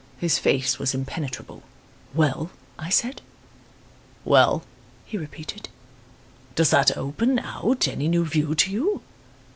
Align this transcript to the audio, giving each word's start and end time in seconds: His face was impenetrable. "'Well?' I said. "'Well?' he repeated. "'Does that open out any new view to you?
His 0.17 0.39
face 0.39 0.79
was 0.79 0.95
impenetrable. 0.95 1.61
"'Well?' 2.15 2.49
I 2.79 2.89
said. 2.89 3.21
"'Well?' 4.25 4.63
he 5.05 5.15
repeated. 5.15 5.69
"'Does 6.55 6.71
that 6.71 6.97
open 6.97 7.37
out 7.37 7.87
any 7.87 8.07
new 8.07 8.25
view 8.25 8.55
to 8.55 8.71
you? 8.71 9.03